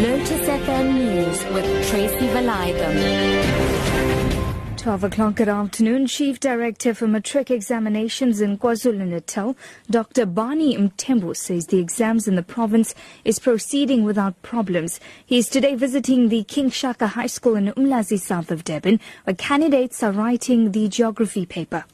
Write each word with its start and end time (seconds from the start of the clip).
Lotus 0.00 0.48
FM 0.48 0.94
News 0.94 1.44
with 1.52 1.66
Tracy 1.90 2.26
Valaydham. 2.28 2.96
12 4.78 5.04
o'clock 5.04 5.34
good 5.34 5.48
afternoon. 5.50 6.06
Chief 6.06 6.40
Director 6.40 6.94
for 6.94 7.06
Matric 7.06 7.50
Examinations 7.50 8.40
in 8.40 8.56
KwaZulu-Natal, 8.56 9.54
Dr. 9.90 10.24
Barney 10.24 10.74
Mthembu, 10.74 11.36
says 11.36 11.66
the 11.66 11.78
exams 11.78 12.26
in 12.26 12.36
the 12.36 12.42
province 12.42 12.94
is 13.26 13.38
proceeding 13.38 14.04
without 14.04 14.40
problems. 14.40 15.00
He 15.26 15.36
is 15.36 15.50
today 15.50 15.74
visiting 15.74 16.30
the 16.30 16.44
King 16.44 16.70
Shaka 16.70 17.08
High 17.08 17.26
School 17.26 17.56
in 17.56 17.72
Umlazi, 17.72 18.18
south 18.18 18.50
of 18.50 18.64
Durban, 18.64 19.00
where 19.24 19.36
candidates 19.36 20.02
are 20.02 20.12
writing 20.12 20.72
the 20.72 20.88
geography 20.88 21.44
paper. 21.44 21.84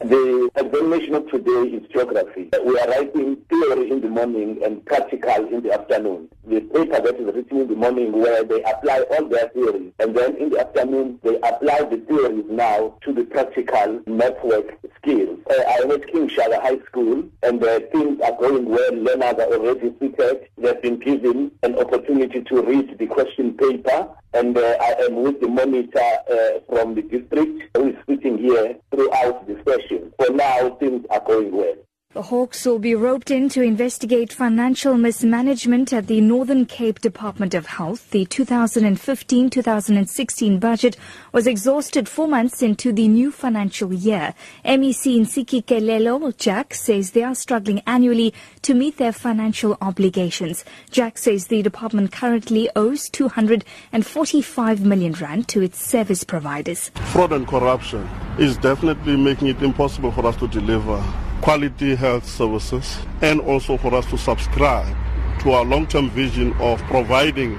The 0.00 0.48
examination 0.54 1.14
of 1.16 1.28
today 1.28 1.74
is 1.74 1.82
geography. 1.92 2.50
We 2.64 2.78
are 2.78 2.88
writing 2.88 3.36
theory 3.50 3.90
in 3.90 4.00
the 4.00 4.08
morning 4.08 4.60
and 4.64 4.84
practical 4.86 5.48
in 5.48 5.60
the 5.64 5.72
afternoon. 5.72 6.28
The 6.46 6.60
paper 6.60 7.00
that 7.00 7.16
is 7.16 7.34
written 7.34 7.62
in 7.62 7.68
the 7.68 7.74
morning 7.74 8.12
where 8.12 8.44
they 8.44 8.62
apply 8.62 9.04
all 9.10 9.28
their 9.28 9.48
theories 9.48 9.92
and 9.98 10.16
then 10.16 10.36
in 10.36 10.50
the 10.50 10.60
afternoon 10.60 11.18
they 11.24 11.34
apply 11.38 11.82
the 11.90 12.00
theories 12.06 12.44
now 12.48 12.94
to 13.02 13.12
the 13.12 13.24
practical 13.24 14.00
network 14.06 14.78
skills. 15.02 15.40
Uh, 15.50 15.62
I 15.66 15.84
went 15.84 16.06
King 16.12 16.28
Shaka 16.28 16.60
High 16.60 16.78
School 16.86 17.24
and 17.42 17.62
uh, 17.62 17.80
things 17.92 18.20
are 18.20 18.38
going 18.38 18.66
well. 18.68 18.92
Learners 18.94 19.34
are 19.34 19.52
already 19.52 19.92
seated. 19.98 20.48
They've 20.58 20.80
been 20.80 21.00
given 21.00 21.50
an 21.64 21.76
opportunity 21.76 22.42
to 22.42 22.62
read 22.62 22.96
the 22.98 23.06
question 23.06 23.54
paper 23.54 24.08
and 24.34 24.56
uh, 24.56 24.76
I 24.80 24.94
am 25.06 25.22
with 25.22 25.40
the 25.40 25.48
monitor 25.48 25.98
uh, 25.98 26.60
from 26.68 26.94
the 26.94 27.02
district 27.02 27.62
who 27.74 27.88
is 27.88 27.96
sitting 28.08 28.38
here 28.38 28.76
throughout 28.90 29.46
the 29.46 29.54
session. 29.66 29.87
For 29.88 30.30
now, 30.32 30.70
things 30.80 31.04
are 31.10 31.20
going 31.26 31.52
well. 31.52 31.74
The 32.18 32.24
Hawks 32.24 32.66
will 32.66 32.80
be 32.80 32.96
roped 32.96 33.30
in 33.30 33.48
to 33.50 33.62
investigate 33.62 34.32
financial 34.32 34.96
mismanagement 34.96 35.92
at 35.92 36.08
the 36.08 36.20
Northern 36.20 36.66
Cape 36.66 36.98
Department 36.98 37.54
of 37.54 37.66
Health. 37.66 38.10
The 38.10 38.26
2015-2016 38.26 40.58
budget 40.58 40.96
was 41.30 41.46
exhausted 41.46 42.08
four 42.08 42.26
months 42.26 42.60
into 42.60 42.92
the 42.92 43.06
new 43.06 43.30
financial 43.30 43.92
year. 43.92 44.34
MEC 44.64 45.20
Nsiki 45.20 45.64
Kelelo 45.64 46.36
Jack 46.36 46.74
says 46.74 47.12
they 47.12 47.22
are 47.22 47.36
struggling 47.36 47.82
annually 47.86 48.34
to 48.62 48.74
meet 48.74 48.96
their 48.96 49.12
financial 49.12 49.78
obligations. 49.80 50.64
Jack 50.90 51.18
says 51.18 51.46
the 51.46 51.62
department 51.62 52.10
currently 52.10 52.68
owes 52.74 53.08
245 53.10 54.84
million 54.84 55.12
rand 55.12 55.46
to 55.46 55.62
its 55.62 55.80
service 55.80 56.24
providers. 56.24 56.90
Fraud 57.12 57.32
and 57.32 57.46
corruption 57.46 58.04
is 58.40 58.56
definitely 58.56 59.16
making 59.16 59.46
it 59.46 59.62
impossible 59.62 60.10
for 60.10 60.26
us 60.26 60.34
to 60.34 60.48
deliver 60.48 61.00
quality 61.40 61.94
health 61.94 62.28
services 62.28 62.98
and 63.22 63.40
also 63.40 63.76
for 63.76 63.94
us 63.94 64.06
to 64.06 64.18
subscribe 64.18 64.94
to 65.40 65.52
our 65.52 65.64
long-term 65.64 66.10
vision 66.10 66.52
of 66.54 66.82
providing 66.84 67.56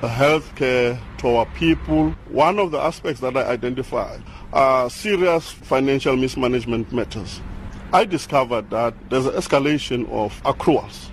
health 0.00 0.54
care 0.54 0.98
to 1.18 1.28
our 1.28 1.46
people. 1.46 2.10
One 2.30 2.58
of 2.58 2.70
the 2.70 2.78
aspects 2.78 3.20
that 3.20 3.36
I 3.36 3.44
identified 3.44 4.22
are 4.52 4.88
serious 4.88 5.50
financial 5.50 6.16
mismanagement 6.16 6.92
matters. 6.92 7.40
I 7.92 8.04
discovered 8.04 8.70
that 8.70 8.94
there's 9.10 9.26
an 9.26 9.32
escalation 9.32 10.08
of 10.10 10.40
accruals. 10.42 11.10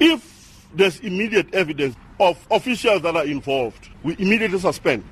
If 0.00 0.66
there's 0.74 1.00
immediate 1.00 1.54
evidence 1.54 1.96
of 2.20 2.44
officials 2.50 3.02
that 3.02 3.16
are 3.16 3.24
involved, 3.24 3.88
we 4.02 4.16
immediately 4.18 4.58
suspend. 4.58 5.04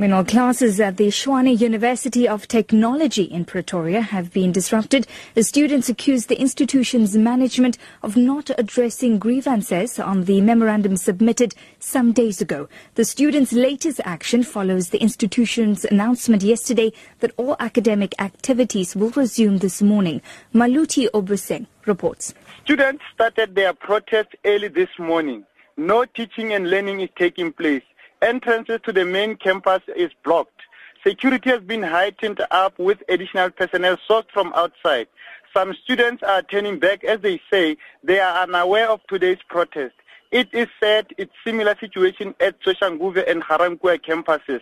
Meanwhile, 0.00 0.24
classes 0.24 0.80
at 0.80 0.96
the 0.96 1.08
Tshwane 1.08 1.60
University 1.60 2.26
of 2.26 2.48
Technology 2.48 3.24
in 3.24 3.44
Pretoria 3.44 4.00
have 4.00 4.32
been 4.32 4.50
disrupted. 4.50 5.06
The 5.34 5.42
students 5.42 5.90
accuse 5.90 6.24
the 6.24 6.40
institution's 6.40 7.18
management 7.18 7.76
of 8.02 8.16
not 8.16 8.50
addressing 8.56 9.18
grievances 9.18 9.98
on 9.98 10.24
the 10.24 10.40
memorandum 10.40 10.96
submitted 10.96 11.54
some 11.80 12.12
days 12.12 12.40
ago. 12.40 12.66
The 12.94 13.04
students' 13.04 13.52
latest 13.52 14.00
action 14.04 14.42
follows 14.42 14.88
the 14.88 15.02
institution's 15.02 15.84
announcement 15.84 16.44
yesterday 16.44 16.94
that 17.18 17.32
all 17.36 17.56
academic 17.60 18.14
activities 18.18 18.96
will 18.96 19.10
resume 19.10 19.58
this 19.58 19.82
morning. 19.82 20.22
Maluti 20.54 21.10
Obuseng 21.10 21.66
reports. 21.84 22.32
Students 22.64 23.02
started 23.12 23.54
their 23.54 23.74
protest 23.74 24.28
early 24.46 24.68
this 24.68 24.98
morning. 24.98 25.44
No 25.76 26.06
teaching 26.06 26.54
and 26.54 26.70
learning 26.70 27.00
is 27.00 27.10
taking 27.16 27.52
place 27.52 27.82
entrances 28.22 28.80
to 28.84 28.92
the 28.92 29.04
main 29.04 29.36
campus 29.36 29.80
is 29.96 30.10
blocked. 30.24 30.60
Security 31.06 31.50
has 31.50 31.60
been 31.60 31.82
heightened 31.82 32.40
up 32.50 32.78
with 32.78 33.02
additional 33.08 33.50
personnel 33.50 33.96
sourced 34.08 34.30
from 34.32 34.52
outside. 34.54 35.06
Some 35.54 35.74
students 35.82 36.22
are 36.22 36.42
turning 36.42 36.78
back 36.78 37.02
as 37.04 37.20
they 37.20 37.40
say 37.50 37.76
they 38.04 38.20
are 38.20 38.42
unaware 38.42 38.90
of 38.90 39.00
today's 39.08 39.38
protest. 39.48 39.94
It 40.30 40.48
is 40.52 40.68
said 40.78 41.06
it's 41.18 41.32
similar 41.44 41.74
situation 41.80 42.34
at 42.38 42.62
Soshanguve 42.62 43.28
and 43.28 43.42
Ga-Rankuwa 43.42 43.98
campuses. 43.98 44.60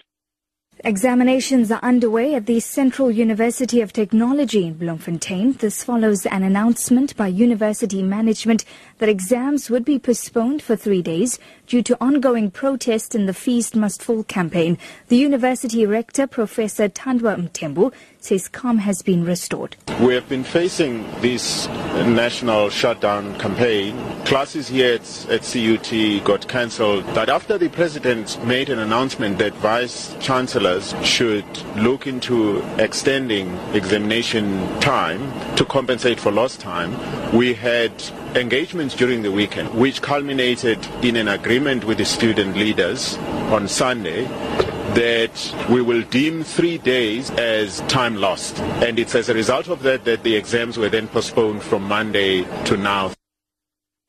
Examinations 0.84 1.72
are 1.72 1.80
underway 1.82 2.36
at 2.36 2.46
the 2.46 2.60
Central 2.60 3.10
University 3.10 3.80
of 3.80 3.92
Technology 3.92 4.66
in 4.66 4.75
Bloemfontein. 4.75 5.54
This 5.54 5.82
follows 5.82 6.25
an 6.26 6.44
announcement 6.44 7.16
by 7.16 7.26
university 7.26 8.00
management 8.00 8.64
that 8.98 9.09
exams 9.09 9.70
would 9.70 9.84
be 9.84 9.98
postponed 9.98 10.62
for 10.62 10.76
three 10.76 11.03
days 11.03 11.38
due 11.66 11.82
to 11.82 11.97
ongoing 12.00 12.50
protests 12.50 13.14
in 13.14 13.26
the 13.26 13.34
Fees 13.34 13.75
Must 13.75 14.03
Fall 14.03 14.25
campaign. 14.25 14.78
The 15.09 15.16
university 15.16 15.86
rector, 15.86 16.26
Professor 16.26 16.88
Thandwa 16.88 17.37
Mthembu, 17.37 17.92
says 18.20 18.48
calm 18.48 18.78
has 18.78 19.03
been 19.03 19.25
restored. 19.25 19.76
We 20.00 20.14
have 20.14 20.28
been 20.28 20.44
facing 20.44 21.04
this 21.20 21.69
national 21.69 22.70
shutdown 22.70 23.38
campaign. 23.38 23.97
Classes 24.25 24.69
here 24.69 24.94
at, 24.94 25.31
at 25.31 25.42
CUT 25.42 26.25
got 26.25 26.48
cancelled. 26.48 27.04
But 27.14 27.28
after 27.28 27.58
the 27.58 27.69
president 27.69 28.42
made 28.44 28.69
an 28.70 28.78
announcement 28.81 29.38
that 29.38 29.54
vice 29.54 30.14
chancellors 30.20 30.94
should 31.03 31.47
look 31.76 32.06
into 32.06 32.62
extending 32.78 33.54
examination 33.72 34.69
time 34.81 35.20
to 35.56 35.64
compensate 35.64 36.19
for 36.19 36.32
lost 36.32 36.60
time, 36.60 36.92
we 37.37 37.54
had 37.54 37.92
engagements 38.34 38.94
during 38.94 39.22
the 39.22 39.32
weekend, 39.32 39.74
which 39.74 40.02
culminated 40.02 40.84
in 41.02 41.16
an 41.16 41.28
agreement 41.28 41.84
with 41.84 41.98
the 41.98 42.04
student 42.04 42.56
leaders 42.56 43.16
on 43.50 43.68
Sunday 43.68 44.24
that 44.94 45.54
we 45.70 45.82
will 45.82 46.02
deem 46.02 46.42
three 46.42 46.78
days 46.78 47.30
as 47.32 47.80
time 47.82 48.16
lost. 48.16 48.58
And 48.82 48.98
it's 48.98 49.14
as 49.14 49.28
a 49.28 49.34
result 49.34 49.68
of 49.68 49.82
that 49.82 50.04
that 50.04 50.22
the 50.22 50.34
exams 50.34 50.78
were 50.78 50.88
then 50.88 51.08
postponed 51.08 51.62
from 51.62 51.82
Monday 51.84 52.44
to 52.64 52.76
now. 52.76 53.12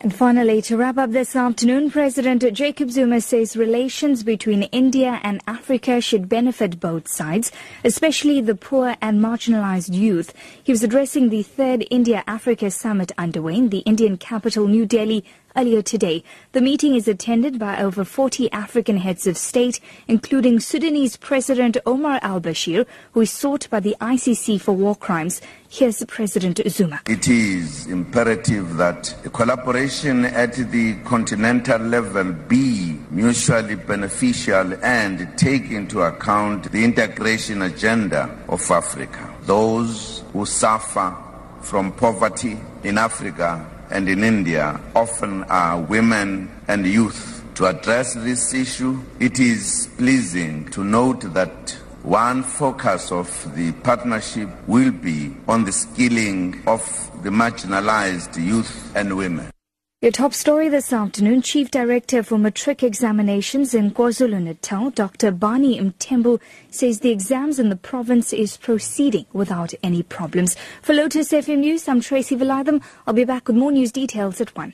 And 0.01 0.15
finally, 0.15 0.61
to 0.61 0.77
wrap 0.77 0.97
up 0.97 1.11
this 1.11 1.35
afternoon, 1.35 1.91
President 1.91 2.41
Jacob 2.53 2.89
Zuma 2.89 3.19
says 3.19 3.57
relations 3.57 4.23
between 4.23 4.63
India 4.63 5.19
and 5.23 5.41
Africa 5.45 5.99
should 5.99 6.29
benefit 6.29 6.79
both 6.79 7.09
sides, 7.09 7.51
especially 7.83 8.39
the 8.39 8.55
poor 8.55 8.95
and 9.01 9.19
marginalized 9.19 9.93
youth. 9.93 10.33
He 10.63 10.71
was 10.71 10.83
addressing 10.83 11.27
the 11.27 11.43
third 11.43 11.85
India-Africa 11.91 12.71
summit 12.71 13.11
underway 13.17 13.55
in 13.55 13.69
the 13.71 13.79
Indian 13.79 14.15
capital, 14.15 14.69
New 14.69 14.85
Delhi, 14.85 15.25
earlier 15.59 15.81
today. 15.81 16.23
The 16.53 16.61
meeting 16.61 16.95
is 16.95 17.05
attended 17.09 17.59
by 17.59 17.81
over 17.81 18.05
40 18.05 18.49
African 18.53 18.95
heads 18.95 19.27
of 19.27 19.37
state, 19.37 19.81
including 20.07 20.61
Sudanese 20.61 21.17
President 21.17 21.75
Omar 21.85 22.17
al-Bashir, 22.21 22.85
who 23.11 23.21
is 23.21 23.31
sought 23.31 23.69
by 23.69 23.81
the 23.81 23.93
ICC 23.99 24.61
for 24.61 24.71
war 24.71 24.95
crimes. 24.95 25.41
Here's 25.67 26.01
President 26.05 26.61
Zuma. 26.69 27.01
It 27.07 27.27
is 27.27 27.87
imperative 27.87 28.77
that 28.77 29.13
collaboration 29.33 30.23
at 30.23 30.53
the 30.53 30.95
continental 31.03 31.81
level 31.81 32.31
be 32.31 32.97
mutually 33.11 33.75
beneficial 33.75 34.73
and 34.81 35.37
take 35.37 35.71
into 35.71 36.01
account 36.03 36.71
the 36.71 36.85
integration 36.85 37.63
agenda 37.63 38.29
of 38.47 38.61
Africa. 38.71 39.35
Those 39.41 40.23
who 40.31 40.45
suffer 40.45 41.13
from 41.61 41.91
poverty 41.91 42.57
in 42.85 42.97
Africa 42.97 43.69
and 43.91 44.07
in 44.07 44.23
India 44.23 44.79
often 44.95 45.43
are 45.45 45.79
women 45.79 46.49
and 46.67 46.85
youth. 46.85 47.43
To 47.55 47.65
address 47.65 48.13
this 48.13 48.53
issue, 48.53 49.01
it 49.19 49.39
is 49.39 49.89
pleasing 49.97 50.65
to 50.71 50.83
note 50.83 51.33
that 51.33 51.71
one 52.03 52.43
focus 52.43 53.11
of 53.11 53.27
the 53.55 53.73
partnership 53.83 54.49
will 54.67 54.91
be 54.91 55.35
on 55.47 55.65
the 55.65 55.71
skilling 55.71 56.61
of 56.65 56.81
the 57.23 57.29
marginalized 57.29 58.41
youth 58.41 58.95
and 58.95 59.17
women. 59.17 59.51
Your 60.01 60.13
top 60.13 60.33
story 60.33 60.69
this 60.69 60.93
afternoon, 60.93 61.41
Chief 61.41 61.69
Director 61.69 62.23
for 62.23 62.37
Matric 62.37 62.83
Examinations 62.83 63.73
in 63.73 63.91
KwaZulu-Natal, 63.91 64.91
Dr. 64.91 65.29
Bani 65.29 65.77
Mthembu, 65.77 66.39
says 66.71 67.01
the 67.01 67.09
exams 67.09 67.59
in 67.59 67.67
the 67.67 67.75
province 67.75 68.31
is 68.31 68.55
proceeding 68.55 69.25
without 69.33 69.73
any 69.83 70.01
problems. 70.01 70.55
For 70.81 70.93
Lotus 70.93 71.33
FM 71.33 71.57
News, 71.57 71.89
I'm 71.89 71.99
Tracy 71.99 72.37
Valaydham. 72.37 72.81
I'll 73.05 73.13
be 73.13 73.25
back 73.25 73.49
with 73.49 73.57
more 73.57 73.73
news 73.73 73.91
details 73.91 74.39
at 74.39 74.55
1. 74.55 74.73